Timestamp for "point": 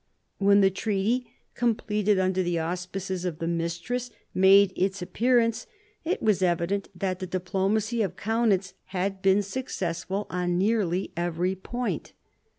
11.53-12.13